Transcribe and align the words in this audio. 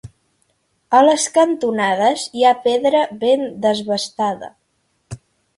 A 0.99 1.01
les 1.07 1.25
cantonades 1.35 2.25
hi 2.39 2.47
ha 2.47 2.55
pedra 2.65 3.05
ben 3.25 3.47
desbastada. 3.67 4.55